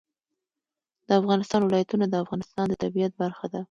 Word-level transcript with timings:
د 1.07 1.09
افغانستان 1.21 1.61
ولايتونه 1.63 2.05
د 2.07 2.15
افغانستان 2.23 2.65
د 2.69 2.73
طبیعت 2.83 3.11
برخه 3.21 3.45
ده. 3.53 3.59